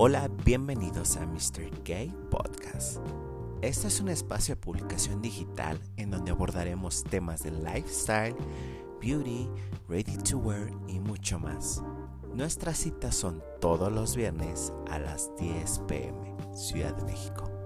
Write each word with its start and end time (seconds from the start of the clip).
Hola, 0.00 0.30
bienvenidos 0.44 1.16
a 1.16 1.26
Mr. 1.26 1.82
Gay 1.84 2.14
Podcast. 2.30 2.98
Este 3.62 3.88
es 3.88 4.00
un 4.00 4.08
espacio 4.08 4.54
de 4.54 4.60
publicación 4.60 5.20
digital 5.20 5.80
en 5.96 6.12
donde 6.12 6.30
abordaremos 6.30 7.02
temas 7.02 7.42
de 7.42 7.50
lifestyle, 7.50 8.36
beauty, 9.00 9.50
ready 9.88 10.16
to 10.18 10.38
wear 10.38 10.70
y 10.86 11.00
mucho 11.00 11.40
más. 11.40 11.82
Nuestras 12.32 12.78
citas 12.78 13.16
son 13.16 13.42
todos 13.60 13.90
los 13.90 14.14
viernes 14.14 14.72
a 14.88 15.00
las 15.00 15.34
10 15.36 15.80
pm, 15.88 16.36
Ciudad 16.54 16.94
de 16.94 17.04
México. 17.04 17.57